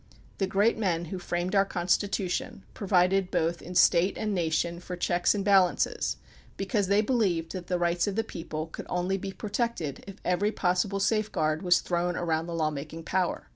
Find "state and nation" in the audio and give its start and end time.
3.75-4.79